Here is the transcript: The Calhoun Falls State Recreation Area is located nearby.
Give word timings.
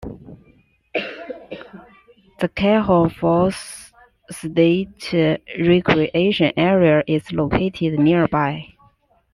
The 2.39 2.49
Calhoun 2.55 3.11
Falls 3.11 3.93
State 4.31 5.13
Recreation 5.13 6.51
Area 6.57 7.03
is 7.05 7.31
located 7.31 7.99
nearby. 7.99 8.73